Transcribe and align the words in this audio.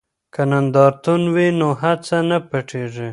که 0.33 0.41
نندارتون 0.49 1.21
وي 1.35 1.47
نو 1.59 1.69
هڅه 1.81 2.17
نه 2.29 2.37
پټیږي. 2.49 3.09